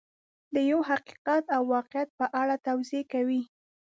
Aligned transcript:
د 0.53 0.55
یو 0.69 0.79
حقیقت 0.89 1.43
او 1.55 1.61
واقعیت 1.75 2.09
په 2.19 2.25
اړه 2.41 2.55
توضیح 2.67 3.03
کوي. 3.13 3.41